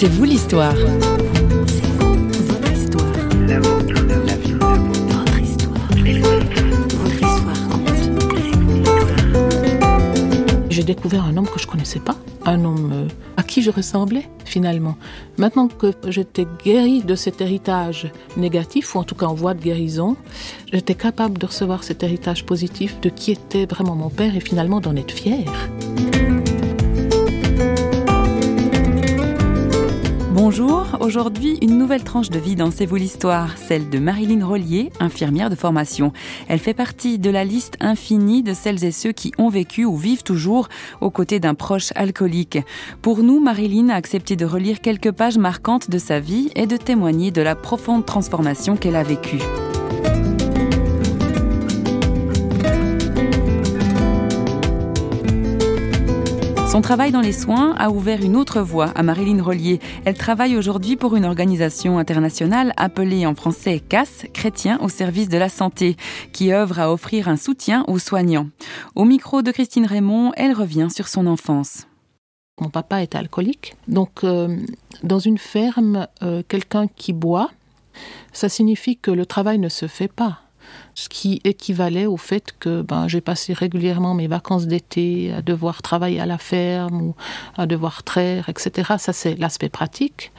C'est 0.00 0.06
vous 0.06 0.22
l'histoire. 0.22 0.76
J'ai 10.70 10.84
découvert 10.84 11.24
un 11.24 11.36
homme 11.36 11.48
que 11.48 11.58
je 11.58 11.66
connaissais 11.66 11.98
pas, 11.98 12.14
un 12.46 12.64
homme 12.64 12.92
euh, 12.94 13.08
à 13.36 13.42
qui 13.42 13.60
je 13.60 13.72
ressemblais 13.72 14.28
finalement. 14.44 14.96
Maintenant 15.36 15.66
que 15.66 15.92
j'étais 16.06 16.46
guérie 16.64 17.02
de 17.02 17.16
cet 17.16 17.40
héritage 17.40 18.12
négatif, 18.36 18.94
ou 18.94 18.98
en 18.98 19.02
tout 19.02 19.16
cas 19.16 19.26
en 19.26 19.34
voie 19.34 19.54
de 19.54 19.60
guérison, 19.60 20.16
j'étais 20.72 20.94
capable 20.94 21.38
de 21.38 21.46
recevoir 21.46 21.82
cet 21.82 22.04
héritage 22.04 22.46
positif 22.46 23.00
de 23.00 23.08
qui 23.08 23.32
était 23.32 23.66
vraiment 23.66 23.96
mon 23.96 24.10
père 24.10 24.36
et 24.36 24.40
finalement 24.40 24.80
d'en 24.80 24.94
être 24.94 25.10
fière. 25.10 25.68
Bonjour, 30.60 30.96
aujourd'hui 30.98 31.56
une 31.62 31.78
nouvelle 31.78 32.02
tranche 32.02 32.30
de 32.30 32.38
vie 32.40 32.56
dans 32.56 32.72
C'est 32.72 32.84
vous 32.84 32.96
l'histoire, 32.96 33.56
celle 33.56 33.90
de 33.90 34.00
Marilyn 34.00 34.44
Rollier, 34.44 34.90
infirmière 34.98 35.50
de 35.50 35.54
formation. 35.54 36.12
Elle 36.48 36.58
fait 36.58 36.74
partie 36.74 37.20
de 37.20 37.30
la 37.30 37.44
liste 37.44 37.76
infinie 37.78 38.42
de 38.42 38.52
celles 38.54 38.82
et 38.82 38.90
ceux 38.90 39.12
qui 39.12 39.30
ont 39.38 39.50
vécu 39.50 39.84
ou 39.84 39.96
vivent 39.96 40.24
toujours 40.24 40.68
aux 41.00 41.10
côtés 41.10 41.38
d'un 41.38 41.54
proche 41.54 41.92
alcoolique. 41.94 42.58
Pour 43.02 43.22
nous, 43.22 43.38
Marilyn 43.38 43.88
a 43.90 43.94
accepté 43.94 44.34
de 44.34 44.46
relire 44.46 44.80
quelques 44.80 45.12
pages 45.12 45.38
marquantes 45.38 45.90
de 45.90 45.98
sa 45.98 46.18
vie 46.18 46.50
et 46.56 46.66
de 46.66 46.76
témoigner 46.76 47.30
de 47.30 47.42
la 47.42 47.54
profonde 47.54 48.04
transformation 48.04 48.76
qu'elle 48.76 48.96
a 48.96 49.04
vécue. 49.04 49.38
Son 56.70 56.82
travail 56.82 57.12
dans 57.12 57.22
les 57.22 57.32
soins 57.32 57.74
a 57.78 57.88
ouvert 57.88 58.22
une 58.22 58.36
autre 58.36 58.60
voie 58.60 58.90
à 58.94 59.02
Marilyn 59.02 59.42
Rollier. 59.42 59.80
Elle 60.04 60.18
travaille 60.18 60.54
aujourd'hui 60.54 60.96
pour 60.96 61.16
une 61.16 61.24
organisation 61.24 61.98
internationale 61.98 62.74
appelée 62.76 63.24
en 63.24 63.34
français 63.34 63.80
CAS, 63.80 64.26
Chrétien 64.34 64.78
au 64.82 64.90
service 64.90 65.30
de 65.30 65.38
la 65.38 65.48
santé, 65.48 65.96
qui 66.34 66.52
œuvre 66.52 66.78
à 66.78 66.92
offrir 66.92 67.26
un 67.28 67.38
soutien 67.38 67.86
aux 67.88 67.98
soignants. 67.98 68.48
Au 68.94 69.06
micro 69.06 69.40
de 69.40 69.50
Christine 69.50 69.86
Raymond, 69.86 70.32
elle 70.36 70.52
revient 70.52 70.88
sur 70.94 71.08
son 71.08 71.26
enfance. 71.26 71.86
Mon 72.60 72.68
papa 72.68 73.02
est 73.02 73.14
alcoolique, 73.14 73.74
donc 73.88 74.22
euh, 74.22 74.58
dans 75.02 75.20
une 75.20 75.38
ferme, 75.38 76.06
euh, 76.22 76.42
quelqu'un 76.46 76.86
qui 76.86 77.14
boit, 77.14 77.50
ça 78.34 78.50
signifie 78.50 78.98
que 78.98 79.10
le 79.10 79.24
travail 79.24 79.58
ne 79.58 79.70
se 79.70 79.86
fait 79.86 80.12
pas 80.12 80.40
ce 80.94 81.08
qui 81.08 81.40
équivalait 81.44 82.06
au 82.06 82.16
fait 82.16 82.54
que 82.58 82.82
ben, 82.82 83.08
j'ai 83.08 83.20
passé 83.20 83.52
régulièrement 83.52 84.14
mes 84.14 84.26
vacances 84.26 84.66
d'été 84.66 85.32
à 85.32 85.42
devoir 85.42 85.82
travailler 85.82 86.20
à 86.20 86.26
la 86.26 86.38
ferme 86.38 87.02
ou 87.02 87.14
à 87.56 87.66
devoir 87.66 88.02
traire, 88.02 88.48
etc. 88.48 88.94
Ça, 88.98 89.12
c'est 89.12 89.36
l'aspect 89.36 89.68
pratique. 89.68 90.32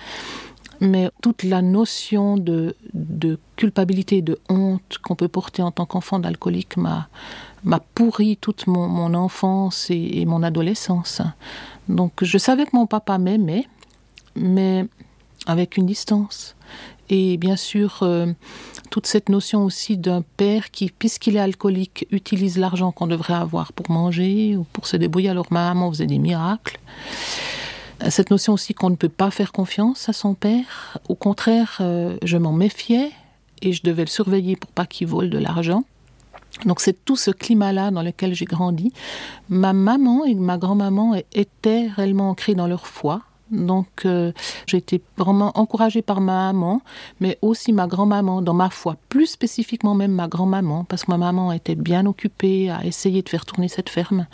Mais 0.82 1.10
toute 1.22 1.44
la 1.44 1.62
notion 1.62 2.38
de, 2.38 2.76
de 2.94 3.38
culpabilité, 3.58 4.22
de 4.22 4.40
honte 4.48 4.98
qu'on 5.02 5.16
peut 5.16 5.28
porter 5.28 5.62
en 5.62 5.72
tant 5.72 5.86
qu'enfant 5.86 6.20
d'alcoolique 6.20 6.78
m'a, 6.78 7.10
m'a 7.64 7.80
pourri 7.80 8.38
toute 8.38 8.68
mon, 8.68 8.88
mon 8.88 9.14
enfance 9.14 9.88
et, 9.90 10.26
mon 10.26 10.42
adolescence. 10.44 11.22
Donc 11.90 12.24
je 12.24 12.38
savais 12.38 12.66
que 12.66 12.72
mon 12.74 12.86
papa 12.86 13.18
m'aimait, 13.18 13.68
mais 14.36 14.86
avec 15.48 15.78
une 15.78 15.86
distance. 15.86 16.56
Et 17.10 17.38
bien 17.38 17.56
sûr, 17.56 18.00
euh, 18.04 18.28
toute 18.90 19.06
cette 19.06 19.30
notion 19.30 19.64
aussi 19.64 19.98
d'un 19.98 20.24
père 20.38 20.72
qui, 20.72 20.90
puisqu'il 20.90 21.36
est 21.36 21.40
alcoolique, 21.40 22.08
utilise 22.12 22.58
l'argent 22.58 22.92
qu'on 22.92 23.08
devrait 23.08 23.34
avoir 23.34 23.74
pour 23.74 23.90
manger 23.92 24.56
ou 24.58 24.64
pour 24.64 24.88
se 24.88 24.98
débrouiller. 24.98 25.30
Alors 25.30 25.48
ma 25.52 25.64
maman 25.70 25.92
faisait 25.92 26.08
des 26.08 26.20
miracles. 26.20 26.80
Cette 28.10 28.32
notion 28.32 28.54
aussi 28.54 28.74
qu'on 28.74 28.90
ne 28.90 28.96
peut 28.96 29.10
pas 29.10 29.30
faire 29.30 29.52
confiance 29.52 30.08
à 30.08 30.14
son 30.14 30.34
père. 30.34 30.98
Au 31.10 31.16
contraire, 31.16 31.78
euh, 31.82 32.18
je 32.24 32.38
m'en 32.38 32.54
méfiais 32.54 33.12
et 33.62 33.74
je 33.74 33.84
devais 33.84 34.04
le 34.04 34.10
surveiller 34.10 34.56
pour 34.56 34.72
pas 34.72 34.86
qu'il 34.86 35.08
vole 35.08 35.30
de 35.30 35.38
l'argent. 35.38 35.84
Donc 36.66 36.80
c'est 36.80 37.06
tout 37.06 37.16
ce 37.16 37.32
climat-là 37.32 37.92
dans 37.92 38.02
lequel 38.02 38.34
j'ai 38.34 38.46
grandi. 38.46 38.92
Ma 39.50 39.74
maman 39.74 40.26
et 40.26 40.34
ma 40.34 40.58
grand-maman 40.58 41.16
étaient 41.34 41.88
réellement 41.96 42.30
ancrées 42.30 42.56
dans 42.56 42.68
leur 42.68 42.88
foi. 42.88 43.22
Donc, 43.52 44.06
euh, 44.06 44.32
j'ai 44.68 44.78
été 44.78 45.02
vraiment 45.18 45.52
encouragée 45.56 46.02
par 46.02 46.22
ma 46.22 46.52
maman, 46.52 46.82
mais 47.20 47.38
aussi 47.42 47.74
ma 47.74 47.88
grand-maman 47.88 48.42
dans 48.42 48.54
ma 48.54 48.70
foi, 48.70 48.96
plus 49.10 49.28
spécifiquement 49.28 49.96
même 49.96 50.12
ma 50.12 50.28
grand-maman, 50.28 50.84
parce 50.84 51.04
que 51.04 51.12
ma 51.12 51.18
maman 51.18 51.52
était 51.52 51.76
bien 51.76 52.06
occupée 52.06 52.70
à 52.70 52.86
essayer 52.86 53.22
de 53.22 53.30
faire 53.30 53.46
tourner 53.46 53.68
cette 53.68 53.90
ferme. 53.90 54.28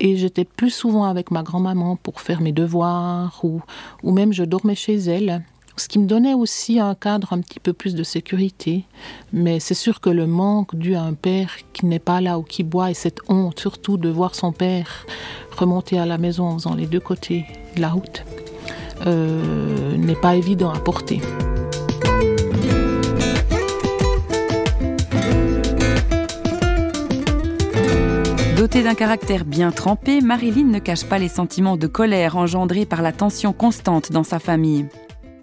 Et 0.00 0.16
j'étais 0.16 0.44
plus 0.44 0.70
souvent 0.70 1.04
avec 1.04 1.30
ma 1.30 1.42
grand-maman 1.42 1.96
pour 1.96 2.20
faire 2.20 2.40
mes 2.40 2.52
devoirs, 2.52 3.40
ou, 3.42 3.60
ou 4.02 4.12
même 4.12 4.32
je 4.32 4.44
dormais 4.44 4.74
chez 4.74 4.96
elle 4.96 5.42
ce 5.76 5.88
qui 5.88 5.98
me 5.98 6.06
donnait 6.06 6.34
aussi 6.34 6.80
un 6.80 6.94
cadre 6.94 7.32
un 7.32 7.40
petit 7.40 7.60
peu 7.60 7.72
plus 7.72 7.94
de 7.94 8.02
sécurité. 8.02 8.84
Mais 9.32 9.60
c'est 9.60 9.74
sûr 9.74 10.00
que 10.00 10.10
le 10.10 10.26
manque 10.26 10.74
dû 10.74 10.94
à 10.94 11.02
un 11.02 11.14
père 11.14 11.56
qui 11.72 11.86
n'est 11.86 11.98
pas 11.98 12.20
là 12.20 12.38
ou 12.38 12.42
qui 12.42 12.62
boit 12.62 12.90
et 12.90 12.94
cette 12.94 13.20
honte 13.28 13.60
surtout 13.60 13.98
de 13.98 14.08
voir 14.08 14.34
son 14.34 14.52
père 14.52 15.06
remonter 15.56 15.98
à 15.98 16.06
la 16.06 16.18
maison 16.18 16.46
en 16.46 16.54
faisant 16.54 16.74
les 16.74 16.86
deux 16.86 17.00
côtés 17.00 17.44
de 17.76 17.80
la 17.80 17.90
route 17.90 18.24
euh, 19.06 19.96
n'est 19.96 20.14
pas 20.14 20.36
évident 20.36 20.70
à 20.70 20.78
porter. 20.78 21.20
Dotée 28.56 28.82
d'un 28.82 28.94
caractère 28.94 29.44
bien 29.44 29.70
trempé, 29.70 30.20
Marilyn 30.20 30.64
ne 30.64 30.78
cache 30.78 31.04
pas 31.04 31.18
les 31.18 31.28
sentiments 31.28 31.76
de 31.76 31.86
colère 31.86 32.36
engendrés 32.36 32.86
par 32.86 33.02
la 33.02 33.12
tension 33.12 33.52
constante 33.52 34.12
dans 34.12 34.24
sa 34.24 34.38
famille. 34.38 34.86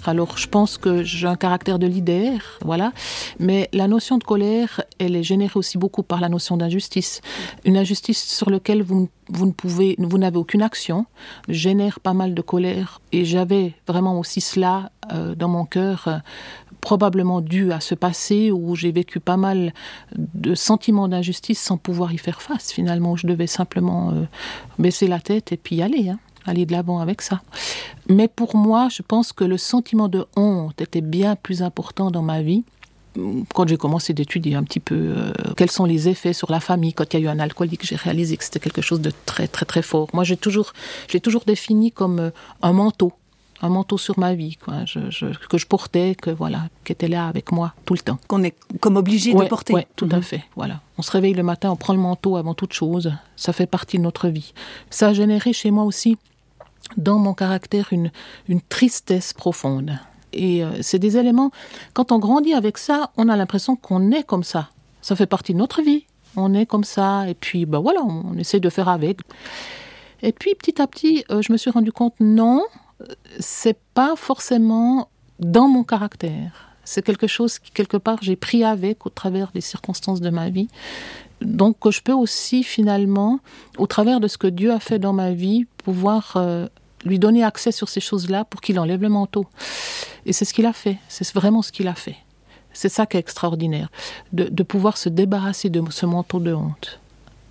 Alors, 0.06 0.38
je 0.38 0.48
pense 0.48 0.78
que 0.78 1.04
j'ai 1.04 1.28
un 1.28 1.36
caractère 1.36 1.80
de 1.80 1.88
leader, 1.88 2.40
voilà. 2.64 2.92
Mais 3.40 3.70
la 3.74 3.88
notion 3.88 4.18
de 4.18 4.24
colère, 4.24 4.82
elle 5.00 5.16
est 5.16 5.24
générée 5.24 5.56
aussi 5.56 5.78
beaucoup 5.78 6.04
par 6.04 6.20
la 6.20 6.30
notion 6.30 6.58
d'injustice. 6.58 7.22
Une 7.64 7.78
injustice 7.78 8.24
sur 8.24 8.50
laquelle 8.50 8.84
vous, 8.84 9.10
vous 9.30 9.46
ne 9.46 9.52
pouvez, 9.52 9.96
vous 10.00 10.18
n'avez 10.18 10.38
aucune 10.38 10.62
action, 10.62 11.06
génère 11.48 12.00
pas 12.00 12.14
mal 12.14 12.34
de 12.34 12.42
colère. 12.42 13.02
Et 13.12 13.26
j'avais 13.26 13.74
vraiment 13.88 14.20
aussi 14.20 14.42
cela 14.42 14.92
euh, 15.14 15.36
dans 15.36 15.48
mon 15.48 15.66
cœur, 15.66 16.04
euh, 16.08 16.18
probablement 16.82 17.40
dû 17.40 17.72
à 17.72 17.80
ce 17.80 17.96
passé 17.96 18.52
où 18.52 18.76
j'ai 18.76 18.92
vécu 18.92 19.22
pas 19.22 19.38
mal 19.38 19.74
de 20.18 20.54
sentiments 20.54 21.08
d'injustice 21.08 21.62
sans 21.62 21.78
pouvoir 21.78 22.12
y 22.12 22.18
faire 22.18 22.42
face. 22.42 22.74
Finalement, 22.74 23.16
je 23.16 23.26
devais 23.26 23.48
simplement 23.48 24.12
euh, 24.12 24.26
baisser 24.80 25.08
la 25.08 25.22
tête 25.22 25.54
et 25.54 25.58
puis 25.58 25.78
y 25.78 25.82
aller. 25.82 26.10
Hein 26.10 26.20
aller 26.46 26.66
de 26.66 26.72
l'avant 26.72 27.00
avec 27.00 27.22
ça. 27.22 27.42
Mais 28.10 28.28
pour 28.28 28.56
moi, 28.56 28.90
je 28.90 29.02
pense 29.02 29.34
que 29.34 29.44
le 29.44 29.58
sentiment 29.58 30.08
de 30.08 30.26
honte 30.36 30.82
était 30.82 31.02
bien 31.02 31.36
plus 31.36 31.62
important 31.62 32.12
dans 32.12 32.22
ma 32.22 32.42
vie 32.42 32.64
quand 33.54 33.68
j'ai 33.68 33.78
commencé 33.78 34.14
d'étudier 34.14 34.56
un 34.56 34.64
petit 34.64 34.80
peu 34.80 34.96
euh, 34.96 35.34
quels 35.56 35.72
sont 35.72 35.86
les 35.86 36.10
effets 36.10 36.34
sur 36.34 36.52
la 36.52 36.60
famille 36.60 36.94
quand 36.94 37.14
il 37.14 37.20
y 37.20 37.24
a 37.24 37.26
eu 37.26 37.30
un 37.30 37.40
alcoolique, 37.40 37.86
j'ai 37.86 37.96
réalisé 37.96 38.38
que 38.38 38.44
c'était 38.44 38.60
quelque 38.60 38.82
chose 38.82 39.02
de 39.02 39.12
très 39.26 39.48
très 39.48 39.66
très 39.66 39.82
fort. 39.82 40.08
Moi, 40.14 40.24
j'ai 40.24 40.38
toujours, 40.38 40.74
je 41.08 41.14
l'ai 41.14 41.20
toujours 41.20 41.44
défini 41.46 41.92
comme 41.92 42.20
euh, 42.20 42.30
un 42.62 42.74
manteau, 42.74 43.14
un 43.62 43.70
manteau 43.70 43.98
sur 43.98 44.18
ma 44.18 44.34
vie, 44.34 44.58
quoi, 44.58 44.86
je, 44.86 45.00
je, 45.10 45.28
que 45.48 45.58
je 45.58 45.68
portais, 45.68 46.16
que 46.16 46.32
voilà, 46.32 46.70
qui 46.84 46.92
était 46.92 47.08
là 47.08 47.28
avec 47.28 47.52
moi 47.52 47.74
tout 47.86 47.94
le 47.94 48.00
temps. 48.00 48.20
Qu'on 48.28 48.44
est 48.44 48.56
comme 48.80 48.98
obligé 48.98 49.34
ouais, 49.34 49.44
de 49.44 49.50
porter. 49.50 49.74
Oui, 49.74 49.82
tout 49.96 50.08
mmh. 50.08 50.16
à 50.16 50.22
fait. 50.22 50.44
Voilà, 50.56 50.82
on 50.98 51.02
se 51.02 51.12
réveille 51.12 51.34
le 51.34 51.44
matin, 51.44 51.72
on 51.72 51.76
prend 51.76 51.94
le 51.94 52.00
manteau 52.00 52.38
avant 52.38 52.54
toute 52.54 52.74
chose. 52.74 53.14
Ça 53.36 53.54
fait 53.54 53.68
partie 53.68 53.98
de 53.98 54.04
notre 54.04 54.28
vie. 54.28 54.54
Ça 54.90 55.10
a 55.10 55.14
généré 55.14 55.54
chez 55.54 55.72
moi 55.72 55.84
aussi 55.84 56.18
dans 56.98 57.20
mon 57.20 57.34
caractère 57.34 57.88
une, 57.92 58.12
une 58.48 58.62
tristesse 58.62 59.34
profonde. 59.34 60.00
Et 60.32 60.64
euh, 60.64 60.82
c'est 60.82 61.00
des 61.00 61.18
éléments, 61.18 61.52
quand 61.94 62.12
on 62.12 62.20
grandit 62.20 62.54
avec 62.54 62.78
ça, 62.78 63.12
on 63.18 63.30
a 63.30 63.36
l'impression 63.36 63.76
qu'on 63.76 64.12
est 64.12 64.24
comme 64.24 64.44
ça. 64.44 64.70
Ça 65.02 65.16
fait 65.16 65.28
partie 65.28 65.54
de 65.54 65.60
notre 65.60 65.82
vie. 65.82 66.06
On 66.36 66.54
est 66.54 66.66
comme 66.66 66.84
ça, 66.84 67.30
et 67.30 67.36
puis 67.36 67.68
ben 67.68 67.80
voilà, 67.80 68.02
on 68.02 68.36
essaie 68.38 68.60
de 68.60 68.70
faire 68.70 68.90
avec. 68.90 69.20
Et 70.24 70.32
puis 70.32 70.56
petit 70.56 70.82
à 70.82 70.88
petit, 70.88 71.24
euh, 71.30 71.42
je 71.42 71.52
me 71.52 71.58
suis 71.58 71.70
rendu 71.70 71.92
compte, 71.92 72.16
non, 72.20 72.64
c'est 73.40 73.78
pas 73.94 74.16
forcément 74.16 75.10
dans 75.40 75.68
mon 75.68 75.84
caractère. 75.84 76.70
C'est 76.86 77.02
quelque 77.02 77.28
chose 77.28 77.60
qui, 77.60 77.72
quelque 77.72 77.98
part, 77.98 78.18
j'ai 78.22 78.36
pris 78.36 78.64
avec 78.64 79.06
au 79.06 79.10
travers 79.10 79.52
des 79.52 79.62
circonstances 79.62 80.22
de 80.22 80.30
ma 80.30 80.50
vie. 80.50 80.68
Donc, 81.44 81.78
je 81.90 82.02
peux 82.02 82.14
aussi, 82.14 82.64
finalement, 82.64 83.40
au 83.78 83.88
travers 83.88 84.20
de 84.20 84.28
ce 84.28 84.38
que 84.38 84.48
Dieu 84.48 84.72
a 84.72 84.80
fait 84.80 85.00
dans 85.00 85.14
ma 85.14 85.32
vie, 85.32 85.66
pouvoir 85.78 86.34
euh, 86.36 86.68
lui 87.06 87.20
donner 87.20 87.44
accès 87.44 87.72
sur 87.72 87.90
ces 87.90 88.00
choses-là 88.00 88.46
pour 88.46 88.62
qu'il 88.62 88.80
enlève 88.80 89.02
le 89.02 89.10
manteau. 89.10 89.46
Et 90.26 90.34
c'est 90.34 90.46
ce 90.46 90.54
qu'il 90.54 90.66
a 90.66 90.74
fait. 90.74 90.98
C'est 91.08 91.32
vraiment 91.34 91.62
ce 91.62 91.72
qu'il 91.72 91.88
a 91.88 91.96
fait. 91.96 92.18
C'est 92.74 92.90
ça 92.90 93.06
qui 93.06 93.18
est 93.18 93.20
extraordinaire. 93.20 93.90
De, 94.32 94.64
pouvoir 94.64 94.98
se 94.98 95.10
débarrasser 95.10 95.70
de 95.70 95.82
ce 95.92 96.06
manteau 96.06 96.40
de 96.40 96.54
honte. 96.54 97.00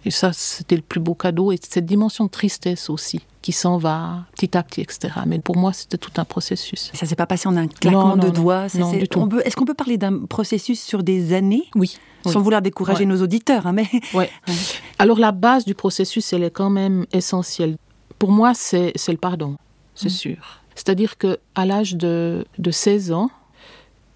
Et 0.05 0.11
ça, 0.11 0.33
c'était 0.33 0.77
le 0.77 0.83
plus 0.83 1.01
beau 1.01 1.15
cadeau. 1.15 1.53
Et 1.53 1.59
cette 1.63 1.87
dimension 1.87 2.25
de 2.25 2.31
tristesse 2.31 2.91
aussi, 2.91 3.21
qui 3.41 3.53
s'en 3.53 3.79
va 3.79 4.25
petit 4.35 4.57
à 4.57 4.63
petit, 4.63 4.81
etc. 4.81 5.15
Mais 5.27 5.39
pour 5.39 5.57
moi, 5.57 5.73
c'était 5.73 5.99
tout 5.99 6.11
un 6.17 6.25
processus. 6.25 6.91
Ça 6.95 7.07
s'est 7.07 7.17
pas 7.17 7.27
passé 7.27 7.49
en 7.49 7.57
un 7.57 7.67
claquement 7.67 8.09
non, 8.09 8.17
non, 8.17 8.25
de 8.25 8.31
doigts 8.31 8.67
Non, 8.75 8.93
du 8.93 9.09
tout. 9.09 9.29
Est-ce 9.45 9.57
qu'on 9.57 9.65
peut 9.65 9.75
parler 9.75 9.99
d'un 9.99 10.25
processus 10.27 10.83
sur 10.83 11.03
des 11.03 11.35
années? 11.35 11.65
Oui. 11.75 11.99
Sans 12.25 12.37
oui. 12.37 12.45
vouloir 12.45 12.63
décourager 12.63 13.01
ouais. 13.01 13.07
nos 13.07 13.21
auditeurs, 13.23 13.67
hein, 13.67 13.73
mais... 13.73 13.89
Ouais. 14.15 14.31
Alors 14.99 15.19
la 15.19 15.33
base 15.33 15.65
du 15.65 15.75
processus, 15.75 16.33
elle 16.33 16.45
est 16.45 16.51
quand 16.51 16.71
même 16.71 17.05
essentielle. 17.13 17.77
Pour 18.19 18.31
moi, 18.31 18.55
c'est 18.55 18.93
le 19.09 19.17
pardon, 19.17 19.57
c'est 19.97 20.07
mmh. 20.07 20.11
sûr. 20.11 20.61
C'est-à-dire 20.77 21.19
que 21.19 21.39
à 21.57 21.67
l'âge 21.67 21.97
de, 21.97 22.47
de 22.59 22.71
16 22.71 23.11
ans, 23.13 23.31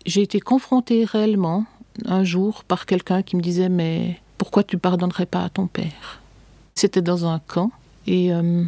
j'ai 0.06 0.22
été 0.22 0.40
confrontée 0.40 1.04
réellement 1.04 1.66
un 2.04 2.22
jour 2.22 2.62
par 2.64 2.86
quelqu'un 2.86 3.22
qui 3.22 3.36
me 3.36 3.42
disait 3.42 3.68
mais 3.68 4.20
pourquoi 4.38 4.62
tu 4.62 4.78
pardonnerais 4.78 5.26
pas 5.26 5.44
à 5.44 5.48
ton 5.48 5.66
père? 5.66 6.20
C'était 6.74 7.02
dans 7.02 7.26
un 7.26 7.38
camp 7.38 7.70
et 8.06 8.32
euh, 8.32 8.64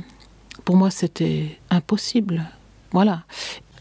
pour 0.65 0.77
moi 0.77 0.91
c'était 0.91 1.59
impossible. 1.71 2.45
Voilà. 2.93 3.23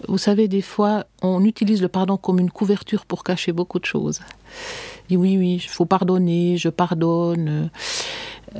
Vous 0.07 0.17
savez, 0.19 0.47
des 0.47 0.61
fois, 0.61 1.05
on 1.23 1.43
utilise 1.43 1.81
le 1.81 1.87
pardon 1.87 2.17
comme 2.17 2.39
une 2.39 2.51
couverture 2.51 3.05
pour 3.05 3.23
cacher 3.23 3.51
beaucoup 3.51 3.79
de 3.79 3.85
choses. 3.85 4.19
dit 5.09 5.17
oui, 5.17 5.37
oui, 5.37 5.55
il 5.55 5.59
faut 5.67 5.85
pardonner, 5.85 6.57
je 6.57 6.69
pardonne. 6.69 7.71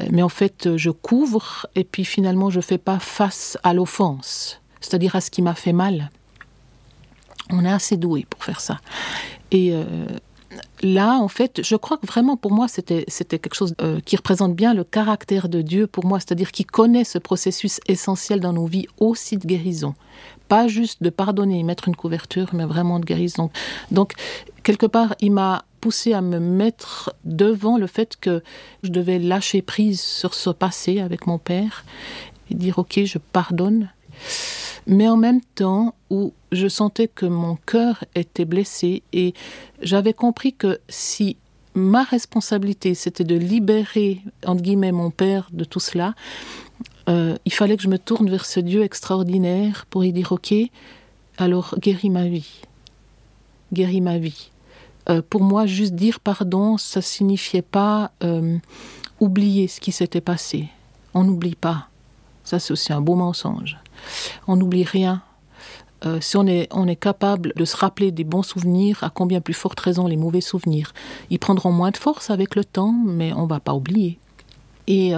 Mais 0.10 0.22
en 0.22 0.30
fait, 0.30 0.76
je 0.78 0.90
couvre 0.90 1.68
et 1.76 1.84
puis 1.84 2.06
finalement, 2.06 2.50
je 2.50 2.58
ne 2.58 2.64
fais 2.64 2.78
pas 2.78 3.00
face 3.00 3.58
à 3.64 3.74
l'offense, 3.74 4.62
c'est-à-dire 4.82 5.16
à 5.16 5.22
ce 5.22 5.30
qui 5.30 5.42
m'a 5.42 5.54
fait 5.54 5.74
mal. 5.74 6.10
On 7.50 7.64
est 7.64 7.72
assez 7.72 7.98
doué 7.98 8.26
pour 8.30 8.44
faire 8.44 8.60
ça. 8.60 8.80
Et 9.52 9.72
euh, 9.72 9.86
là, 10.82 11.18
en 11.18 11.28
fait, 11.28 11.62
je 11.64 11.76
crois 11.76 11.98
que 11.98 12.06
vraiment 12.06 12.38
pour 12.38 12.52
moi, 12.52 12.68
c'était 12.68 13.06
quelque 13.06 13.56
chose 13.56 13.74
euh, 13.82 14.00
qui 14.02 14.16
représente 14.16 14.56
bien 14.56 14.74
le 14.74 14.84
caractère 14.84 15.50
de 15.50 15.62
Dieu 15.62 15.88
pour 15.88 16.06
moi, 16.06 16.20
c'est-à-dire 16.20 16.52
qui 16.52 16.66
connaît 16.66 17.04
ce 17.04 17.18
processus 17.18 17.80
essentiel 17.88 18.40
dans 18.40 18.54
nos 18.54 18.66
vies 18.66 18.88
aussi 19.00 19.38
de 19.38 19.46
guérison. 19.46 19.96
Pas 20.48 20.68
juste 20.68 21.04
de 21.04 21.10
pardonner 21.10 21.60
et 21.60 21.64
mettre 21.64 21.88
une 21.88 21.96
couverture, 21.96 22.50
mais 22.54 22.66
vraiment 22.66 23.00
de 23.00 23.06
guérison. 23.06 23.50
Donc, 23.92 24.14
quelque 24.64 24.86
part, 24.86 25.16
il 25.20 25.32
m'a 25.32 25.66
poussé 25.82 26.14
à 26.14 26.22
me 26.22 26.40
mettre 26.40 27.14
devant 27.26 27.78
le 27.78 27.88
fait 27.88 28.16
que 28.20 28.42
je 28.84 28.90
devais 28.90 29.20
lâcher 29.20 29.62
prise 29.62 30.02
sur 30.02 30.34
ce 30.34 30.50
passé 30.50 31.00
avec 31.00 31.28
mon 31.28 31.38
père 31.38 31.86
et 32.50 32.56
dire 32.56 32.80
ok, 32.80 33.02
je 33.04 33.18
pardonne. 33.18 33.90
Mais 34.88 35.10
en 35.10 35.18
même 35.18 35.42
temps, 35.42 35.96
où 36.10 36.34
je 36.52 36.68
sentais 36.68 37.10
que 37.10 37.26
mon 37.26 37.58
cœur 37.58 38.06
était 38.16 38.46
blessé 38.46 39.04
et 39.12 39.34
j'avais 39.82 40.14
compris 40.14 40.54
que 40.54 40.80
si 40.88 41.36
ma 41.76 42.04
responsabilité 42.04 42.96
c'était 42.96 43.26
de 43.26 43.36
libérer 43.36 44.22
entre 44.46 44.62
guillemets 44.62 44.94
mon 44.94 45.12
père 45.12 45.50
de 45.52 45.66
tout 45.66 45.82
cela, 45.82 46.16
euh, 47.10 47.38
il 47.46 47.54
fallait 47.54 47.76
que 47.78 47.84
je 47.84 47.90
me 47.90 48.00
tourne 48.00 48.30
vers 48.30 48.46
ce 48.46 48.62
Dieu 48.62 48.84
extraordinaire 48.84 49.86
pour 49.90 50.06
y 50.06 50.14
dire 50.14 50.32
ok, 50.32 50.54
alors 51.38 51.76
guéris 51.80 52.10
ma 52.10 52.28
vie, 52.28 52.62
guéris 53.74 54.02
ma 54.02 54.18
vie. 54.18 54.52
Euh, 55.10 55.22
pour 55.28 55.44
moi, 55.44 55.66
juste 55.66 55.96
dire 55.96 56.20
pardon, 56.22 56.78
ça 56.78 57.02
signifiait 57.02 57.62
pas 57.62 58.12
euh, 58.24 58.58
oublier 59.20 59.68
ce 59.68 59.80
qui 59.80 59.92
s'était 59.92 60.22
passé. 60.22 60.68
On 61.14 61.24
n'oublie 61.24 61.56
pas. 61.56 61.90
Ça, 62.48 62.60
c'est 62.60 62.72
aussi 62.72 62.94
un 62.94 63.02
beau 63.02 63.16
mensonge. 63.16 63.78
On 64.48 64.56
n'oublie 64.56 64.86
rien. 64.86 65.22
si 66.22 66.38
on 66.38 66.48
est, 66.48 66.70
on 66.72 66.88
est 66.88 66.96
capable 66.96 67.52
de 67.56 67.66
se 67.66 67.76
rappeler 67.76 68.12
des 68.12 68.24
bons 68.24 68.44
souvenirs, 68.44 69.04
à 69.04 69.10
combien 69.10 69.42
plus 69.42 69.54
forte 69.54 69.80
raison 69.80 70.08
les 70.08 70.16
mauvais 70.16 70.42
souvenirs 70.42 70.94
Ils 71.30 71.40
prendront 71.40 71.72
moins 71.72 71.92
de 71.92 71.98
force 71.98 72.30
avec 72.30 72.56
le 72.56 72.64
temps, 72.64 72.96
mais 73.06 73.34
on 73.34 73.48
va 73.48 73.60
pas 73.60 73.74
oublier. 73.74 74.18
Et 74.88 75.14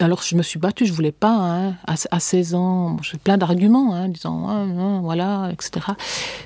alors 0.00 0.22
je 0.22 0.36
me 0.36 0.42
suis 0.42 0.58
battue, 0.58 0.86
je 0.86 0.92
voulais 0.92 1.12
pas. 1.12 1.34
Hein, 1.34 1.74
à, 1.86 2.20
16 2.20 2.54
ans, 2.54 2.96
j'ai 3.02 3.18
plein 3.18 3.38
d'arguments, 3.38 3.94
hein, 3.94 4.08
disant 4.08 4.46
ah, 4.48 5.00
voilà, 5.02 5.50
etc. 5.52 5.86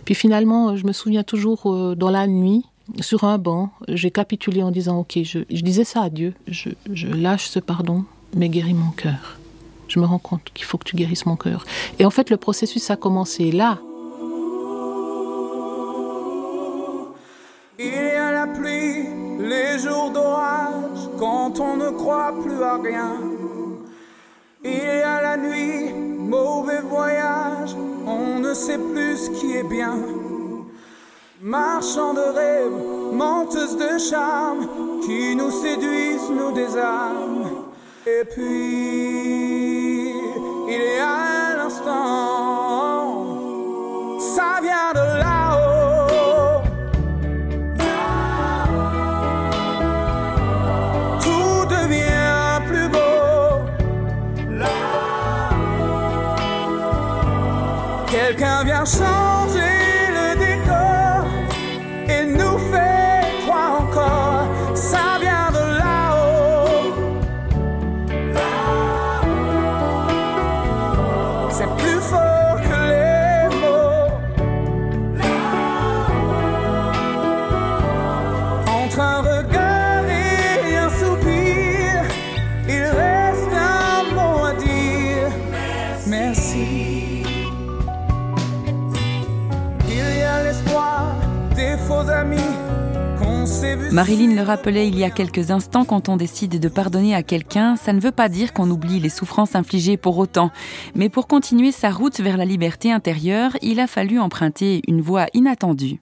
Puis 0.05 0.15
finalement, 0.15 0.77
je 0.77 0.87
me 0.87 0.93
souviens 0.93 1.23
toujours 1.23 1.73
euh, 1.73 1.95
dans 1.95 2.11
la 2.11 2.27
nuit, 2.27 2.65
sur 3.01 3.25
un 3.25 3.39
banc, 3.39 3.71
j'ai 3.89 4.11
capitulé 4.11 4.63
en 4.63 4.71
disant 4.71 4.99
ok, 4.99 5.21
je, 5.23 5.41
disais 5.63 5.85
ça 5.85 6.03
à 6.03 6.11
Dieu, 6.11 6.35
je, 6.49 6.71
je 6.93 7.07
lâche 7.09 7.47
ce 7.47 7.59
pardon, 7.59 8.05
mais 8.35 8.49
guéris 8.49 8.75
mon 8.75 8.91
cœur. 8.91 9.39
Je 9.93 10.01
me 10.01 10.07
rends 10.07 10.19
compte 10.19 10.45
qu'il 10.55 10.65
faut 10.65 10.79
que 10.79 10.85
tu 10.85 10.97
guérisses 10.97 11.27
mon 11.27 11.37
cœur. 11.37 11.67
Et 11.99 12.07
en 12.07 12.11
fait, 12.11 12.31
le 12.31 12.39
processus 12.39 12.91
a 12.91 12.97
commencé 12.97 13.53
là. 13.53 13.79
Il 17.79 17.93
y 17.93 18.17
a 18.17 18.33
la 18.33 18.47
pluie, 18.47 19.05
les 19.39 19.79
jours 19.79 20.11
d'orage, 20.11 21.11
quand 21.19 21.61
on 21.61 21.77
ne 21.77 21.91
croit 21.91 22.33
plus 22.43 22.63
à 22.63 22.79
rien. 22.79 23.19
Il 24.65 24.71
y 24.73 25.03
a 25.03 25.21
la 25.21 25.37
nuit, 25.37 25.93
mauvais 25.93 26.81
voyage, 26.81 27.77
on 28.07 28.39
ne 28.39 28.55
sait 28.55 28.79
plus 28.79 29.19
ce 29.19 29.31
qui 29.39 29.57
est 29.57 29.69
bien. 29.69 29.99
Marchand 31.43 32.15
de 32.15 32.21
rêves, 32.21 33.13
menteuse 33.13 33.77
de 33.77 33.99
charme, 33.99 34.69
qui 35.05 35.37
nous 35.37 35.51
séduisent, 35.51 36.31
nous 36.31 36.53
désarment. 36.53 37.67
Et 38.07 38.25
puis, 38.25 39.52
il 40.75 41.32
Marilyn 93.93 94.35
le 94.35 94.41
rappelait 94.41 94.89
il 94.89 94.99
y 94.99 95.05
a 95.05 95.11
quelques 95.11 95.51
instants, 95.51 95.85
quand 95.85 96.09
on 96.09 96.17
décide 96.17 96.59
de 96.59 96.69
pardonner 96.69 97.15
à 97.15 97.23
quelqu'un, 97.23 97.77
ça 97.77 97.93
ne 97.93 98.01
veut 98.01 98.11
pas 98.11 98.31
dire 98.31 98.55
qu'on 98.55 98.71
oublie 98.71 99.01
les 99.01 99.11
souffrances 99.11 99.55
infligées 99.55 99.99
pour 99.99 100.17
autant. 100.17 100.51
Mais 100.95 101.11
pour 101.11 101.27
continuer 101.27 101.73
sa 101.73 101.91
route 101.91 102.19
vers 102.19 102.39
la 102.39 102.47
liberté 102.47 102.91
intérieure, 102.91 103.55
il 103.61 103.81
a 103.81 103.87
fallu 103.87 104.19
emprunter 104.19 104.81
une 104.89 105.03
voie 105.03 105.27
inattendue. 105.35 106.01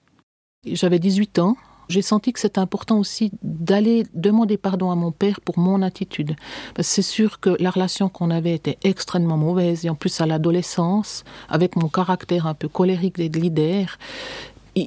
J'avais 0.64 1.00
18 1.00 1.40
ans. 1.40 1.56
J'ai 1.88 2.02
senti 2.02 2.32
que 2.32 2.38
c'était 2.38 2.60
important 2.60 2.96
aussi 2.96 3.32
d'aller 3.42 4.06
demander 4.14 4.56
pardon 4.56 4.92
à 4.92 4.94
mon 4.94 5.10
père 5.10 5.40
pour 5.40 5.58
mon 5.58 5.82
attitude. 5.82 6.36
C'est 6.78 7.02
sûr 7.02 7.40
que 7.40 7.56
la 7.58 7.70
relation 7.70 8.08
qu'on 8.08 8.30
avait 8.30 8.54
était 8.54 8.78
extrêmement 8.84 9.36
mauvaise, 9.36 9.84
et 9.84 9.90
en 9.90 9.96
plus 9.96 10.20
à 10.20 10.26
l'adolescence, 10.26 11.24
avec 11.48 11.74
mon 11.74 11.88
caractère 11.88 12.46
un 12.46 12.54
peu 12.54 12.68
colérique 12.68 13.18
et 13.18 13.28
leader, 13.28 13.98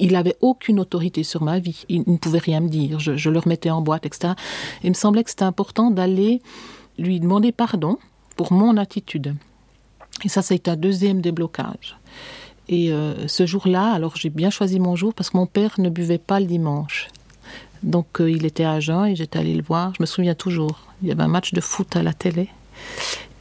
il 0.02 0.14
il 0.14 0.18
avait 0.18 0.38
aucune 0.42 0.80
autorité 0.80 1.24
sur 1.24 1.42
ma 1.42 1.58
vie. 1.58 1.86
Il 1.90 2.04
ne 2.06 2.18
pouvait 2.18 2.38
rien 2.38 2.60
me 2.60 2.70
dire. 2.70 3.00
Je, 3.00 3.30
le 3.32 3.40
remettais 3.40 3.72
en 3.72 3.82
boîte, 3.82 4.06
etc. 4.06 4.34
Il 4.84 4.92
me 4.92 4.94
semblait 4.94 5.24
que 5.24 5.32
c'était 5.32 5.42
important 5.42 5.90
d'aller 5.90 6.40
lui 7.00 7.20
demander 7.20 7.52
pardon 7.52 7.98
pour 8.36 8.54
mon 8.54 8.78
attitude. 8.78 9.36
Et 10.24 10.30
ça, 10.30 10.42
été 10.54 10.70
un 10.70 10.76
deuxième 10.76 11.20
déblocage. 11.20 11.98
Et 12.70 12.94
euh, 12.94 13.28
ce 13.28 13.48
jour-là, 13.48 13.92
alors 13.92 14.16
j'ai 14.16 14.30
bien 14.30 14.52
choisi 14.52 14.80
mon 14.80 14.96
jour 14.96 15.16
parce 15.16 15.32
que 15.32 15.38
mon 15.38 15.48
père 15.48 15.74
ne 15.80 15.90
buvait 15.90 16.20
pas 16.20 16.40
le 16.40 16.46
dimanche. 16.46 17.08
Donc 17.82 18.22
euh, 18.22 18.30
il 18.30 18.46
était 18.46 18.66
à 18.66 18.80
jeun 18.80 19.08
et 19.08 19.16
j'étais 19.16 19.40
allée 19.40 19.56
le 19.56 19.64
voir. 19.64 19.94
Je 19.98 20.04
me 20.04 20.06
souviens 20.06 20.36
toujours. 20.36 20.86
Il 21.02 21.08
y 21.08 21.12
avait 21.12 21.24
un 21.24 21.28
match 21.28 21.54
de 21.54 21.60
foot 21.60 21.96
à 21.96 22.04
la 22.04 22.14
télé. 22.14 22.50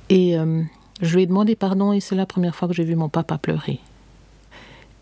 Et 0.09 0.39
euh, 0.39 0.63
je 1.03 1.15
lui 1.15 1.25
ai 1.25 1.27
demandé 1.27 1.55
pardon 1.55 1.93
et 1.93 2.01
c'est 2.01 2.17
la 2.17 2.27
première 2.27 2.57
fois 2.57 2.67
que 2.67 2.73
j'ai 2.73 2.85
vu 2.85 2.97
mon 2.97 3.11
papa 3.11 3.37
pleurer. 3.37 3.79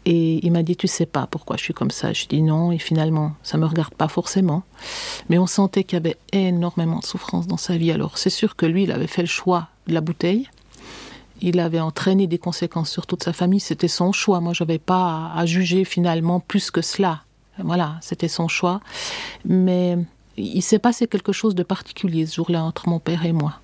Et 0.07 0.45
il 0.45 0.53
m'a 0.53 0.63
dit, 0.63 0.77
tu 0.77 0.87
sais 0.87 1.07
pas 1.07 1.27
pourquoi 1.27 1.57
je 1.57 1.63
suis 1.63 1.75
comme 1.75 1.91
ça. 1.91 2.13
Je 2.13 2.27
dis 2.27 2.43
non, 2.43 2.73
et 2.73 2.79
finalement, 2.79 3.33
ça 3.43 3.59
me 3.59 3.67
regarde 3.67 3.95
pas 3.95 4.09
forcément. 4.09 4.63
Mais 5.29 5.39
on 5.39 5.47
sentait 5.47 5.85
qu'il 5.85 5.97
y 5.97 6.01
avait 6.01 6.17
énormément 6.33 7.01
de 7.01 7.05
souffrance 7.05 7.47
dans 7.47 7.59
sa 7.59 7.77
vie. 7.77 7.93
Alors 7.93 8.17
c'est 8.17 8.31
sûr 8.31 8.57
que 8.57 8.67
lui, 8.67 8.85
il 8.85 8.93
avait 8.93 9.07
fait 9.07 9.23
le 9.23 9.29
choix 9.29 9.69
de 9.87 9.95
la 9.95 10.01
bouteille. 10.01 10.49
Il 11.43 11.61
avait 11.61 11.81
entraîné 11.81 12.27
des 12.27 12.39
conséquences 12.39 12.91
sur 12.91 13.07
toute 13.07 13.23
sa 13.23 13.33
famille. 13.33 13.61
C'était 13.61 13.89
son 13.89 14.13
choix. 14.13 14.41
Moi, 14.41 14.53
j'avais 14.53 14.79
pas 14.79 15.33
à, 15.35 15.47
juger 15.47 15.85
finalement 15.85 16.41
plus 16.41 16.71
que 16.71 16.83
cela. 16.83 17.23
Voilà, 17.59 17.99
c'était 18.01 18.29
son 18.29 18.49
choix. 18.49 18.81
Mais 19.45 19.99
il 20.37 20.63
s'est 20.63 20.79
passé 20.79 21.07
quelque 21.07 21.33
chose 21.33 21.55
de 21.55 21.63
particulier 21.63 22.27
ce 22.27 22.37
jour-là 22.37 22.63
entre 22.63 22.89
mon 22.89 22.99
père 23.01 23.25
et 23.25 23.33
moi. 23.33 23.55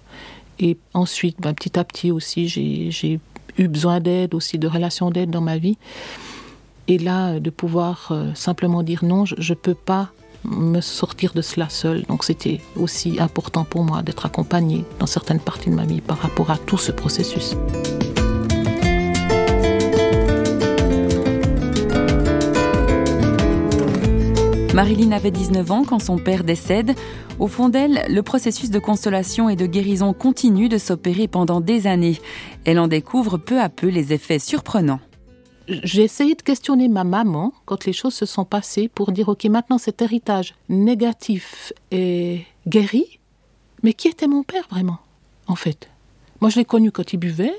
Et 0.58 0.78
ensuite, 0.94 1.40
ben, 1.40 1.54
petit 1.54 1.78
à 1.78 1.84
petit 1.84 2.10
aussi, 2.10 2.48
j'ai 2.48 3.20
eu 3.58 3.68
besoin 3.68 4.00
d'aide 4.00 4.34
aussi, 4.34 4.58
de 4.58 4.68
relations 4.68 5.10
d'aide 5.10 5.30
dans 5.30 5.40
ma 5.40 5.58
vie. 5.58 5.78
Et 6.88 6.98
là, 6.98 7.30
euh, 7.30 7.40
de 7.40 7.50
pouvoir 7.50 8.08
euh, 8.10 8.30
simplement 8.34 8.82
dire 8.82 9.04
non, 9.04 9.24
je 9.24 9.34
ne 9.52 9.56
peux 9.56 9.74
pas 9.74 10.10
me 10.44 10.80
sortir 10.80 11.32
de 11.34 11.42
cela 11.42 11.68
seul. 11.68 12.04
Donc 12.04 12.24
c'était 12.24 12.60
aussi 12.76 13.18
important 13.18 13.64
pour 13.64 13.82
moi 13.82 14.02
d'être 14.02 14.26
accompagnée 14.26 14.84
dans 14.98 15.06
certaines 15.06 15.40
parties 15.40 15.70
de 15.70 15.74
ma 15.74 15.84
vie 15.84 16.00
par 16.00 16.18
rapport 16.18 16.50
à 16.50 16.58
tout 16.58 16.78
ce 16.78 16.92
processus. 16.92 17.56
Marilyn 24.76 25.12
avait 25.12 25.30
19 25.30 25.70
ans 25.70 25.84
quand 25.84 25.98
son 25.98 26.18
père 26.18 26.44
décède. 26.44 26.94
Au 27.38 27.48
fond 27.48 27.68
d'elle, 27.68 28.06
le 28.08 28.22
processus 28.22 28.70
de 28.70 28.78
consolation 28.78 29.50
et 29.50 29.56
de 29.56 29.66
guérison 29.66 30.14
continue 30.14 30.70
de 30.70 30.78
s'opérer 30.78 31.28
pendant 31.28 31.60
des 31.60 31.86
années. 31.86 32.18
Elle 32.64 32.78
en 32.78 32.88
découvre 32.88 33.36
peu 33.36 33.60
à 33.60 33.68
peu 33.68 33.88
les 33.88 34.14
effets 34.14 34.38
surprenants. 34.38 35.00
J'ai 35.68 36.02
essayé 36.02 36.34
de 36.34 36.40
questionner 36.40 36.88
ma 36.88 37.04
maman 37.04 37.52
quand 37.66 37.84
les 37.84 37.92
choses 37.92 38.14
se 38.14 38.24
sont 38.24 38.46
passées 38.46 38.88
pour 38.88 39.12
dire, 39.12 39.28
OK, 39.28 39.44
maintenant 39.46 39.76
cet 39.76 40.00
héritage 40.00 40.54
négatif 40.70 41.74
est 41.90 42.46
guéri, 42.66 43.18
mais 43.82 43.92
qui 43.92 44.08
était 44.08 44.28
mon 44.28 44.42
père 44.42 44.66
vraiment, 44.70 44.98
en 45.46 45.56
fait? 45.56 45.90
Moi, 46.40 46.50
je 46.50 46.56
l'ai 46.56 46.64
connu 46.64 46.90
quand 46.90 47.12
il 47.12 47.18
buvait, 47.18 47.54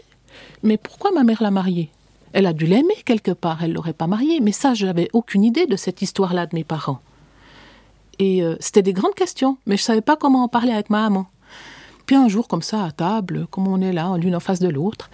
mais 0.64 0.78
pourquoi 0.78 1.12
ma 1.12 1.24
mère 1.24 1.44
l'a 1.44 1.52
marié? 1.52 1.90
Elle 2.34 2.46
a 2.46 2.54
dû 2.54 2.66
l'aimer 2.66 2.96
quelque 3.06 3.32
part, 3.32 3.64
elle 3.64 3.74
l'aurait 3.74 3.94
pas 3.94 4.08
marié, 4.08 4.40
mais 4.40 4.52
ça, 4.52 4.74
je 4.74 4.86
n'avais 4.86 5.10
aucune 5.14 5.44
idée 5.44 5.68
de 5.68 5.76
cette 5.76 6.02
histoire-là 6.02 6.48
de 6.48 6.56
mes 6.56 6.64
parents. 6.64 7.00
Et 8.20 8.44
euh, 8.44 8.56
c'était 8.60 8.82
des 8.82 8.94
grandes 8.94 9.16
questions, 9.16 9.58
mais 9.66 9.78
je 9.78 9.84
savais 9.84 10.02
pas 10.02 10.16
comment 10.16 10.44
en 10.44 10.48
parler 10.48 10.72
avec 10.72 10.90
ma 10.90 11.02
maman. 11.02 11.28
Puis 12.06 12.16
un 12.16 12.28
jour, 12.28 12.48
comme 12.48 12.62
ça, 12.62 12.86
à 12.86 12.92
table, 12.92 13.48
comme 13.52 13.68
on 13.68 13.82
est 13.82 13.94
là, 13.94 14.16
l'une 14.18 14.36
en 14.36 14.40
face 14.40 14.60
de 14.60 14.70
l'autre, 14.70 15.10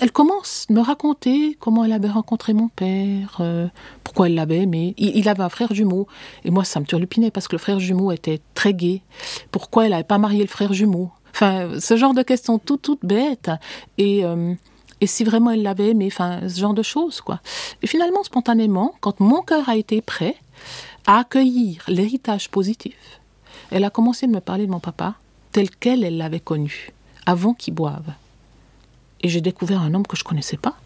elle 0.00 0.12
commence 0.12 0.66
à 0.70 0.72
me 0.72 0.80
raconter 0.80 1.56
comment 1.60 1.84
elle 1.84 1.92
avait 1.92 2.08
rencontré 2.08 2.54
mon 2.54 2.68
père, 2.68 3.36
euh, 3.40 3.68
pourquoi 4.04 4.28
elle 4.28 4.34
l'avait 4.34 4.60
aimé. 4.60 4.94
Il, 4.96 5.28
avait 5.28 5.42
un 5.42 5.48
frère 5.48 5.74
jumeau. 5.74 6.06
Et 6.44 6.50
moi, 6.50 6.64
ça 6.64 6.80
me 6.80 6.86
turlupinait 6.86 7.30
parce 7.30 7.48
que 7.48 7.54
le 7.54 7.58
frère 7.58 7.78
jumeau 7.78 8.12
était 8.12 8.40
très 8.54 8.72
gai. 8.72 9.02
Pourquoi 9.50 9.84
elle 9.84 9.90
n'avait 9.90 10.04
pas 10.04 10.18
marié 10.18 10.40
le 10.40 10.48
frère 10.48 10.72
jumeau? 10.72 11.10
Enfin, 11.34 11.78
ce 11.80 11.96
genre 11.96 12.14
de 12.14 12.22
questions 12.22 12.58
toutes, 12.58 12.82
toutes 12.82 13.04
bêtes. 13.04 13.50
Et, 13.98 14.24
euh, 14.24 14.54
et 15.00 15.06
si 15.06 15.24
vraiment 15.24 15.50
elle 15.50 15.62
l'avait 15.62 15.90
aimé, 15.90 16.08
enfin, 16.10 16.48
ce 16.48 16.58
genre 16.58 16.74
de 16.74 16.82
choses, 16.82 17.20
quoi. 17.20 17.40
Et 17.82 17.86
finalement, 17.86 18.22
spontanément, 18.22 18.94
quand 19.00 19.20
mon 19.20 19.42
cœur 19.42 19.68
a 19.68 19.76
été 19.76 20.00
prêt 20.00 20.36
à 21.06 21.18
accueillir 21.18 21.84
l'héritage 21.88 22.48
positif, 22.48 23.20
elle 23.70 23.84
a 23.84 23.90
commencé 23.90 24.26
de 24.26 24.32
me 24.32 24.40
parler 24.40 24.66
de 24.66 24.70
mon 24.70 24.80
papa 24.80 25.14
tel 25.52 25.70
quel 25.70 26.04
elle 26.04 26.16
l'avait 26.16 26.40
connu, 26.40 26.90
avant 27.26 27.54
qu'il 27.54 27.74
boive. 27.74 28.14
Et 29.20 29.28
j'ai 29.28 29.40
découvert 29.40 29.80
un 29.80 29.94
homme 29.94 30.06
que 30.06 30.16
je 30.16 30.24
connaissais 30.24 30.56
pas, 30.56 30.76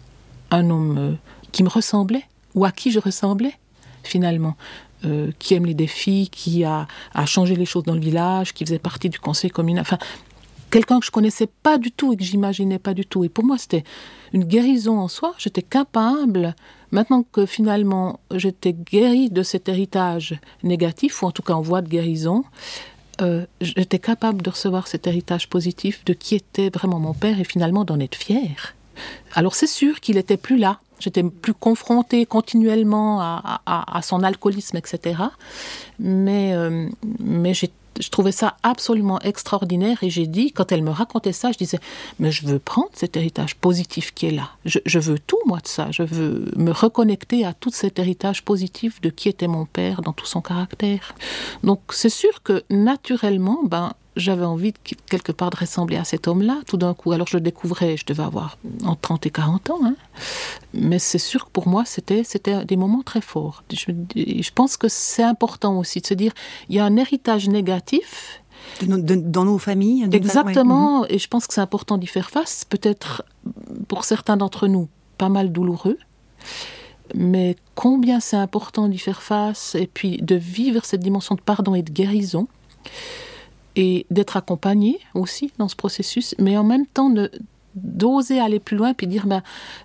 un 0.50 0.68
homme 0.70 0.98
euh, 0.98 1.14
qui 1.52 1.62
me 1.62 1.68
ressemblait, 1.68 2.24
ou 2.54 2.64
à 2.64 2.72
qui 2.72 2.90
je 2.90 2.98
ressemblais, 2.98 3.54
finalement, 4.02 4.56
euh, 5.04 5.30
qui 5.38 5.54
aime 5.54 5.66
les 5.66 5.74
défis, 5.74 6.28
qui 6.30 6.64
a, 6.64 6.88
a, 7.14 7.26
changé 7.26 7.54
les 7.54 7.66
choses 7.66 7.84
dans 7.84 7.94
le 7.94 8.00
village, 8.00 8.54
qui 8.54 8.64
faisait 8.64 8.78
partie 8.78 9.08
du 9.08 9.18
conseil 9.18 9.50
communal. 9.50 9.82
Enfin, 9.82 9.98
quelqu'un 10.70 11.00
que 11.00 11.06
je 11.06 11.10
connaissais 11.10 11.46
pas 11.46 11.78
du 11.78 11.92
tout 11.92 12.12
et 12.12 12.16
que 12.16 12.24
j'imaginais 12.24 12.78
pas 12.78 12.94
du 12.94 13.06
tout. 13.06 13.24
Et 13.24 13.28
pour 13.28 13.44
moi, 13.44 13.58
c'était 13.58 13.84
une 14.32 14.44
guérison 14.44 14.98
en 14.98 15.08
soi. 15.08 15.34
J'étais 15.38 15.62
capable, 15.62 16.54
maintenant 16.96 17.24
que 17.30 17.44
finalement 17.44 18.20
j'étais 18.34 18.72
guérie 18.72 19.28
de 19.28 19.42
cet 19.42 19.68
héritage 19.68 20.40
négatif, 20.62 21.22
ou 21.22 21.26
en 21.26 21.30
tout 21.30 21.42
cas 21.42 21.52
en 21.52 21.60
voie 21.60 21.82
de 21.82 21.88
guérison, 21.88 22.42
euh, 23.20 23.44
j'étais 23.60 23.98
capable 23.98 24.40
de 24.42 24.50
recevoir 24.50 24.88
cet 24.88 25.06
héritage 25.06 25.48
positif 25.48 26.04
de 26.06 26.14
qui 26.14 26.34
était 26.34 26.70
vraiment 26.70 26.98
mon 26.98 27.12
père 27.14 27.38
et 27.38 27.44
finalement 27.44 27.84
d'en 27.84 28.00
être 28.00 28.14
fière. 28.14 28.74
Alors 29.34 29.54
c'est 29.54 29.66
sûr 29.66 30.00
qu'il 30.00 30.16
n'était 30.16 30.38
plus 30.38 30.56
là. 30.56 30.80
J'étais 30.98 31.22
plus 31.22 31.52
confrontée 31.52 32.24
continuellement 32.24 33.20
à, 33.20 34.00
son 34.02 34.22
alcoolisme, 34.22 34.78
etc. 34.78 35.20
Mais, 35.98 36.54
euh, 36.54 36.88
mais 37.20 37.52
j'ai 37.52 37.70
je 38.00 38.10
trouvais 38.10 38.32
ça 38.32 38.56
absolument 38.62 39.20
extraordinaire 39.20 40.02
et 40.02 40.10
j'ai 40.10 40.26
dit, 40.26 40.52
quand 40.52 40.72
elle 40.72 40.82
me 40.82 40.90
racontait 40.90 41.32
ça, 41.32 41.52
je 41.52 41.58
disais, 41.58 41.78
mais 42.18 42.30
je 42.30 42.46
veux 42.46 42.58
prendre 42.58 42.90
cet 42.92 43.16
héritage 43.16 43.56
positif 43.56 44.12
qui 44.14 44.26
est 44.26 44.30
là. 44.30 44.50
Je, 44.64 44.98
veux 44.98 45.18
tout, 45.18 45.38
moi, 45.46 45.58
de 45.58 45.68
ça. 45.68 45.88
Je 45.90 46.02
veux 46.02 46.50
me 46.56 46.70
reconnecter 46.70 47.44
à 47.44 47.52
tout 47.52 47.70
cet 47.70 47.98
héritage 47.98 48.44
positif 48.44 49.00
de 49.00 49.10
qui 49.10 49.28
était 49.28 49.48
mon 49.48 49.66
père 49.66 50.02
dans 50.02 50.12
tout 50.12 50.26
son 50.26 50.40
caractère. 50.40 51.14
Donc, 51.62 51.80
c'est 51.90 52.08
sûr 52.10 52.42
que 52.42 52.64
naturellement, 52.70 53.60
ben, 53.64 53.92
j'avais 54.16 54.44
envie 54.44 54.72
de, 54.72 54.78
quelque 55.08 55.32
part 55.32 55.50
de 55.50 55.56
ressembler 55.56 55.96
à 55.96 56.04
cet 56.04 56.26
homme-là 56.26 56.60
tout 56.66 56.76
d'un 56.76 56.94
coup. 56.94 57.12
Alors 57.12 57.26
je 57.26 57.36
le 57.36 57.40
découvrais, 57.40 57.96
je 57.96 58.04
devais 58.06 58.22
avoir 58.22 58.58
entre 58.84 59.00
30 59.02 59.26
et 59.26 59.30
40 59.30 59.70
ans. 59.70 59.80
Hein. 59.84 59.94
Mais 60.74 60.98
c'est 60.98 61.18
sûr 61.18 61.46
que 61.46 61.50
pour 61.50 61.68
moi, 61.68 61.84
c'était, 61.84 62.24
c'était 62.24 62.64
des 62.64 62.76
moments 62.76 63.02
très 63.02 63.20
forts. 63.20 63.62
Je, 63.72 63.92
je 64.16 64.50
pense 64.52 64.76
que 64.76 64.88
c'est 64.88 65.22
important 65.22 65.78
aussi 65.78 66.00
de 66.00 66.06
se 66.06 66.14
dire, 66.14 66.32
il 66.68 66.76
y 66.76 66.78
a 66.78 66.84
un 66.84 66.96
héritage 66.96 67.48
négatif. 67.48 68.42
De 68.80 68.86
no, 68.86 68.98
de, 68.98 69.14
dans 69.14 69.44
nos 69.44 69.58
familles 69.58 70.08
Exactement, 70.10 71.02
ouais. 71.02 71.14
et 71.14 71.18
je 71.18 71.28
pense 71.28 71.46
que 71.46 71.54
c'est 71.54 71.60
important 71.60 71.98
d'y 71.98 72.06
faire 72.06 72.30
face. 72.30 72.64
Peut-être 72.64 73.22
pour 73.86 74.04
certains 74.04 74.36
d'entre 74.36 74.66
nous, 74.66 74.88
pas 75.18 75.28
mal 75.28 75.52
douloureux. 75.52 75.98
Mais 77.14 77.54
combien 77.74 78.18
c'est 78.18 78.36
important 78.36 78.88
d'y 78.88 78.98
faire 78.98 79.22
face 79.22 79.76
et 79.76 79.86
puis 79.86 80.16
de 80.16 80.34
vivre 80.34 80.84
cette 80.84 81.02
dimension 81.02 81.34
de 81.36 81.40
pardon 81.40 81.74
et 81.74 81.82
de 81.82 81.92
guérison 81.92 82.48
et 83.76 84.06
d'être 84.10 84.36
accompagné 84.36 84.98
aussi 85.14 85.52
dans 85.58 85.68
ce 85.68 85.76
processus, 85.76 86.34
mais 86.38 86.56
en 86.56 86.64
même 86.64 86.86
temps 86.86 87.12
d'oser 87.74 88.40
aller 88.40 88.58
plus 88.58 88.76
loin 88.76 88.94
puis 88.94 89.06
dire 89.06 89.26
ben, 89.26 89.42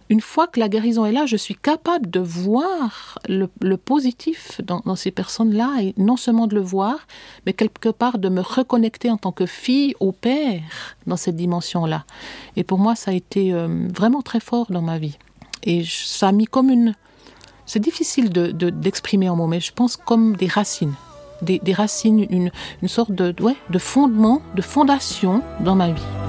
une 0.10 0.22
fois 0.22 0.48
que 0.48 0.60
la 0.62 0.70
guérison 0.70 1.06
est 1.06 1.12
là, 1.12 1.26
je 1.26 1.36
suis 1.36 1.56
capable 1.56 2.10
de 2.10 2.22
voir 2.22 3.20
le, 3.28 3.48
positif 3.76 4.62
dans, 4.64 4.96
ces 4.96 5.12
personnes-là 5.12 5.76
et 5.82 5.94
non 5.98 6.16
seulement 6.16 6.48
de 6.48 6.56
le 6.56 6.62
voir, 6.62 7.06
mais 7.46 7.52
quelque 7.52 7.90
part 7.90 8.18
de 8.18 8.30
me 8.30 8.42
reconnecter 8.42 9.12
en 9.12 9.18
tant 9.18 9.34
que 9.34 9.46
fille 9.46 9.94
au 10.00 10.14
père 10.14 10.62
dans 11.06 11.18
cette 11.18 11.36
dimension-là. 11.36 12.06
Et 12.56 12.64
pour 12.64 12.80
moi, 12.80 12.96
ça 12.96 13.12
a 13.12 13.14
été 13.14 13.54
euh, 13.54 13.88
vraiment 13.94 14.22
très 14.22 14.40
fort 14.40 14.68
dans 14.70 14.82
ma 14.82 14.98
vie. 14.98 15.18
Et 15.64 15.84
ça 15.86 16.30
a 16.30 16.32
mis 16.32 16.46
comme 16.46 16.70
une... 16.70 16.96
C'est 17.66 17.80
difficile 17.80 18.30
d'exprimer 18.30 19.26
de, 19.26 19.30
de, 19.30 19.34
en 19.34 19.36
mots, 19.36 19.48
mais 19.48 19.60
je 19.60 19.72
pense 19.74 19.98
comme 19.98 20.36
des 20.36 20.48
racines 20.48 20.96
des, 21.42 21.74
racines, 21.74 22.26
une, 22.30 22.88
sorte 22.88 23.12
de 23.12 23.80
fondement, 23.80 24.42
de 24.56 24.62
fondation 24.62 25.42
dans 25.62 25.76
ma 25.76 25.92
vie. 25.92 26.21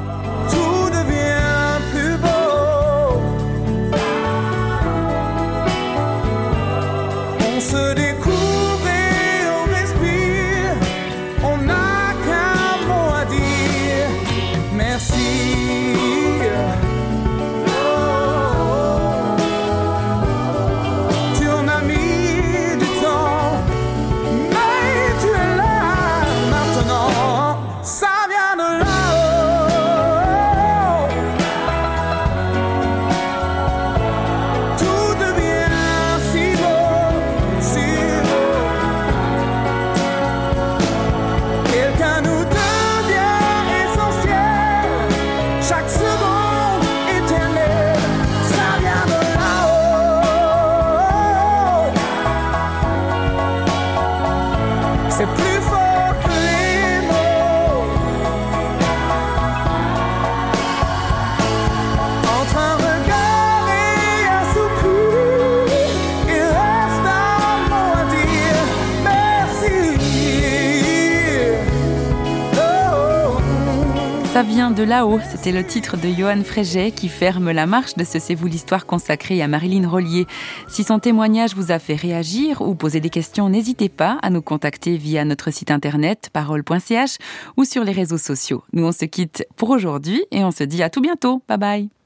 De 74.73 74.83
là-haut, 74.83 75.21
c'était 75.31 75.53
le 75.53 75.65
titre 75.65 75.97
de 75.97 76.09
Johan 76.09 76.43
Fréget 76.45 76.93
qui 76.93 77.09
ferme 77.09 77.51
la 77.51 77.67
marche 77.67 77.95
de 77.95 78.05
ce 78.05 78.19
C'est 78.19 78.35
vous 78.35 78.47
l'histoire 78.47 78.87
consacrée 78.87 79.43
à 79.43 79.49
Marilyn 79.49 79.89
Rollier. 79.89 80.27
Si 80.69 80.85
son 80.85 80.99
témoignage 80.99 81.55
vous 81.55 81.73
a 81.73 81.79
fait 81.79 81.95
réagir 81.95 82.63
ou 82.63 82.75
poser 82.75 83.01
des 83.01 83.11
questions, 83.11 83.49
n'hésitez 83.49 83.89
pas 83.89 84.19
à 84.23 84.31
nous 84.31 84.43
contacter 84.43 84.97
via 84.97 85.25
notre 85.25 85.51
site 85.51 85.71
internet 85.71 86.31
parole.ch 86.33 87.19
ou 87.57 87.65
sur 87.65 87.85
les 87.85 87.93
réseaux 87.93 88.19
sociaux. 88.19 88.65
Nous 88.73 88.85
on 88.85 88.93
se 88.93 89.05
quitte 89.05 89.47
pour 89.57 89.71
aujourd'hui 89.71 90.25
et 90.31 90.45
on 90.45 90.51
se 90.51 90.65
dit 90.65 90.83
à 90.83 90.91
tout 90.91 91.01
bientôt. 91.01 91.43
Bye 91.49 91.59
bye. 91.59 92.02